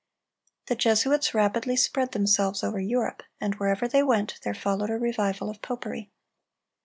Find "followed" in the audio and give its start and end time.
4.55-4.89